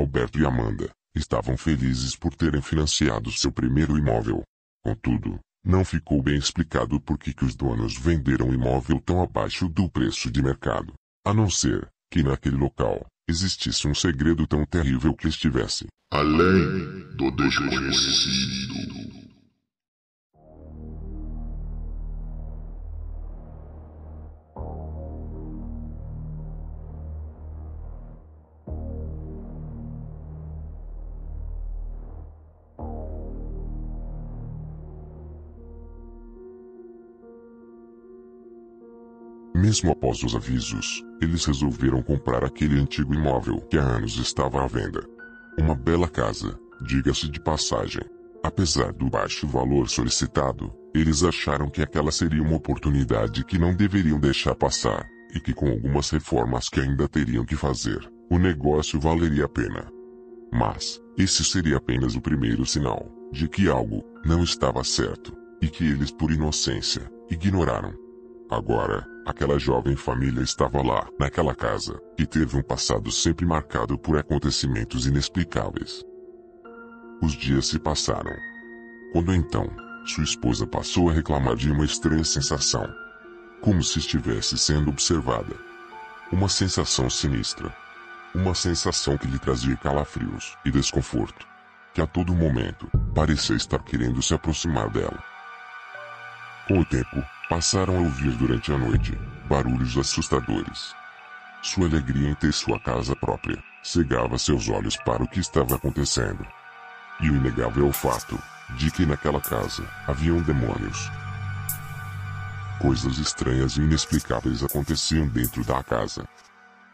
[0.00, 4.42] Alberto e Amanda, estavam felizes por terem financiado seu primeiro imóvel.
[4.82, 9.90] Contudo, não ficou bem explicado por que, os donos venderam o imóvel tão abaixo do
[9.90, 10.94] preço de mercado.
[11.26, 17.30] A não ser que naquele local existisse um segredo tão terrível que estivesse além do
[17.32, 18.99] desconhecido.
[39.60, 44.66] Mesmo após os avisos, eles resolveram comprar aquele antigo imóvel que há anos estava à
[44.66, 45.06] venda.
[45.58, 48.00] Uma bela casa, diga-se de passagem.
[48.42, 54.18] Apesar do baixo valor solicitado, eles acharam que aquela seria uma oportunidade que não deveriam
[54.18, 59.44] deixar passar, e que com algumas reformas que ainda teriam que fazer, o negócio valeria
[59.44, 59.92] a pena.
[60.50, 65.84] Mas, esse seria apenas o primeiro sinal de que algo não estava certo, e que
[65.84, 67.92] eles, por inocência, ignoraram.
[68.50, 74.18] Agora, aquela jovem família estava lá, naquela casa, e teve um passado sempre marcado por
[74.18, 76.04] acontecimentos inexplicáveis.
[77.22, 78.34] Os dias se passaram.
[79.12, 79.70] Quando então,
[80.04, 82.92] sua esposa passou a reclamar de uma estranha sensação.
[83.60, 85.54] Como se estivesse sendo observada.
[86.32, 87.72] Uma sensação sinistra.
[88.34, 91.46] Uma sensação que lhe trazia calafrios e desconforto.
[91.94, 95.22] Que a todo momento, parecia estar querendo se aproximar dela.
[96.66, 100.94] Com o tempo, Passaram a ouvir durante a noite barulhos assustadores.
[101.60, 106.46] Sua alegria em ter sua casa própria cegava seus olhos para o que estava acontecendo.
[107.20, 108.40] E o inegável fato
[108.76, 111.10] de que naquela casa haviam demônios.
[112.80, 116.24] Coisas estranhas e inexplicáveis aconteciam dentro da casa.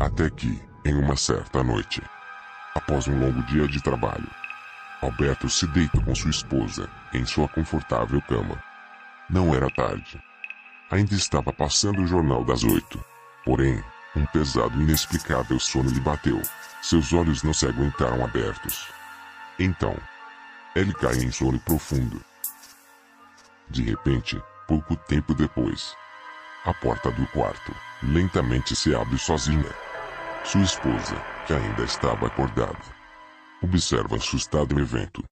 [0.00, 2.02] Até que, em uma certa noite,
[2.74, 4.28] após um longo dia de trabalho,
[5.00, 8.60] Alberto se deitou com sua esposa em sua confortável cama.
[9.30, 10.20] Não era tarde
[10.90, 13.02] Ainda estava passando o jornal das oito.
[13.44, 13.82] Porém,
[14.16, 16.40] um pesado e inexplicável sono lhe bateu.
[16.82, 18.88] Seus olhos não se aguentaram abertos.
[19.58, 19.96] Então,
[20.74, 22.20] ele cai em sono profundo.
[23.68, 25.94] De repente, pouco tempo depois,
[26.64, 27.72] a porta do quarto
[28.02, 29.70] lentamente se abre sozinha.
[30.44, 31.14] Sua esposa,
[31.46, 32.80] que ainda estava acordada,
[33.62, 35.22] observa assustada o evento.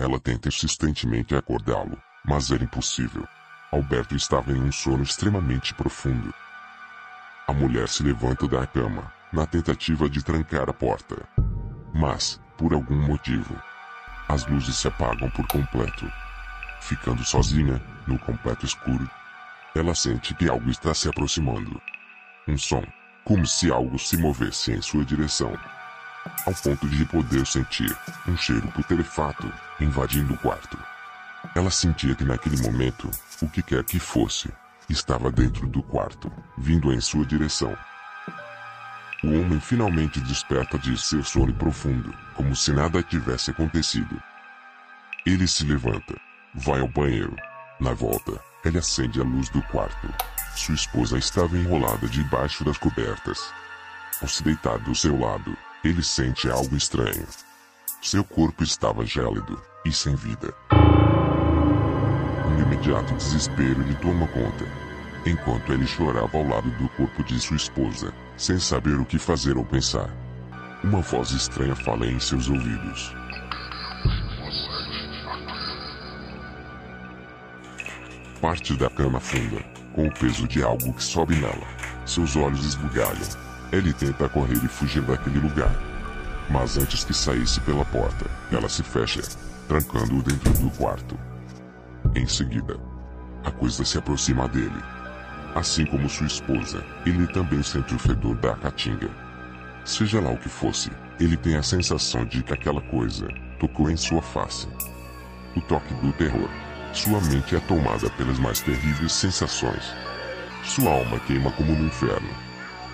[0.00, 3.26] Ela tenta insistentemente acordá-lo, mas era impossível.
[3.74, 6.32] Alberto estava em um sono extremamente profundo.
[7.48, 11.16] A mulher se levanta da cama, na tentativa de trancar a porta.
[11.92, 13.60] Mas, por algum motivo,
[14.28, 16.08] as luzes se apagam por completo.
[16.82, 19.10] Ficando sozinha, no completo escuro,
[19.74, 21.82] ela sente que algo está se aproximando.
[22.46, 22.84] Um som,
[23.24, 25.52] como se algo se movesse em sua direção.
[26.46, 27.92] Ao ponto de poder sentir
[28.28, 30.78] um cheiro putrefato invadindo o quarto.
[31.54, 33.10] Ela sentia que naquele momento,
[33.42, 34.52] o que quer que fosse,
[34.88, 37.76] estava dentro do quarto, vindo em sua direção.
[39.22, 44.20] O homem finalmente desperta de seu sono profundo, como se nada tivesse acontecido.
[45.24, 46.14] Ele se levanta,
[46.54, 47.34] vai ao banheiro.
[47.80, 50.12] Na volta, ele acende a luz do quarto.
[50.54, 53.52] Sua esposa estava enrolada debaixo das cobertas.
[54.20, 57.26] Ao se deitar do seu lado, ele sente algo estranho.
[58.02, 60.54] Seu corpo estava gélido e sem vida
[62.84, 64.66] imediato desespero lhe toma conta.
[65.24, 69.56] Enquanto ele chorava ao lado do corpo de sua esposa, sem saber o que fazer
[69.56, 70.10] ou pensar.
[70.82, 73.14] Uma voz estranha fala em seus ouvidos.
[78.38, 79.62] Parte da cama funda,
[79.94, 81.66] com o peso de algo que sobe nela.
[82.04, 83.44] Seus olhos esbugalham.
[83.72, 85.74] Ele tenta correr e fugir daquele lugar.
[86.50, 89.22] Mas antes que saísse pela porta, ela se fecha,
[89.66, 91.18] trancando-o dentro do quarto.
[92.16, 92.78] Em seguida,
[93.44, 94.80] a coisa se aproxima dele.
[95.52, 99.10] Assim como sua esposa, ele também sente o fedor da caatinga.
[99.84, 103.26] Seja lá o que fosse, ele tem a sensação de que aquela coisa
[103.58, 104.68] tocou em sua face.
[105.56, 106.48] O toque do terror.
[106.92, 109.92] Sua mente é tomada pelas mais terríveis sensações.
[110.62, 112.30] Sua alma queima como no inferno.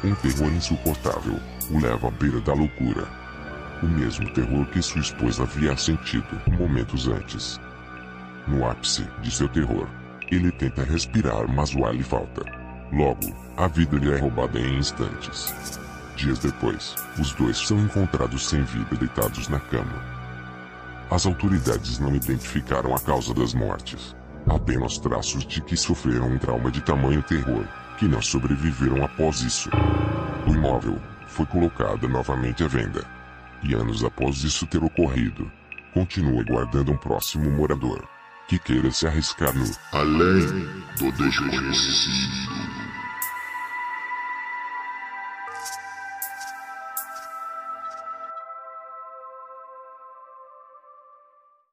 [0.03, 1.39] Um terror insuportável
[1.71, 3.06] o leva à beira da loucura.
[3.83, 7.61] O mesmo terror que sua esposa havia sentido momentos antes.
[8.50, 9.87] No ápice de seu terror,
[10.29, 12.43] ele tenta respirar, mas o ar lhe falta.
[12.93, 15.79] Logo, a vida lhe é roubada em instantes.
[16.17, 20.05] Dias depois, os dois são encontrados sem vida deitados na cama.
[21.12, 24.17] As autoridades não identificaram a causa das mortes.
[24.49, 27.64] Apenas traços de que sofreram um trauma de tamanho terror,
[27.99, 29.70] que não sobreviveram após isso.
[30.49, 30.99] O imóvel
[31.29, 33.05] foi colocado novamente à venda.
[33.62, 35.49] E anos após isso ter ocorrido,
[35.94, 38.03] continua guardando um próximo morador
[38.50, 40.44] que queira se arriscar no além
[40.99, 42.60] do desconhecido.